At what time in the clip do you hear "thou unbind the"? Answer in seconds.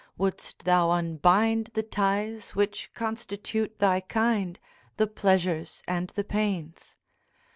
0.63-1.83